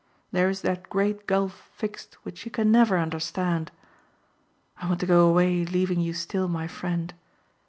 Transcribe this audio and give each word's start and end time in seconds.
There 0.31 0.49
is 0.49 0.61
that 0.63 0.89
great 0.89 1.27
gulf 1.27 1.69
fixed 1.75 2.15
which 2.25 2.43
you 2.43 2.49
can 2.49 2.71
never 2.71 2.97
understand. 2.97 3.71
I 4.77 4.87
want 4.87 4.99
to 5.01 5.05
go 5.05 5.29
away 5.29 5.63
leaving 5.63 5.99
you 5.99 6.13
still 6.15 6.47
my 6.47 6.65
friend. 6.65 7.13